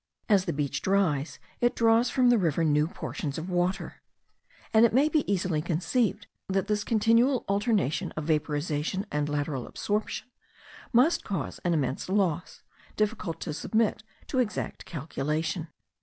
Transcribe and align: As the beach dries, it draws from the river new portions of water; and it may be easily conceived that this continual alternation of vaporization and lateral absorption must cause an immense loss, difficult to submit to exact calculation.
As 0.27 0.45
the 0.45 0.51
beach 0.53 0.81
dries, 0.81 1.37
it 1.59 1.75
draws 1.75 2.09
from 2.09 2.31
the 2.31 2.39
river 2.39 2.63
new 2.63 2.87
portions 2.87 3.37
of 3.37 3.51
water; 3.51 4.01
and 4.73 4.83
it 4.83 4.95
may 4.95 5.07
be 5.09 5.31
easily 5.31 5.61
conceived 5.61 6.25
that 6.49 6.65
this 6.65 6.83
continual 6.83 7.45
alternation 7.47 8.11
of 8.13 8.23
vaporization 8.23 9.05
and 9.11 9.29
lateral 9.29 9.67
absorption 9.67 10.27
must 10.91 11.23
cause 11.23 11.59
an 11.59 11.75
immense 11.75 12.09
loss, 12.09 12.63
difficult 12.97 13.39
to 13.41 13.53
submit 13.53 14.01
to 14.25 14.39
exact 14.39 14.85
calculation. 14.85 15.67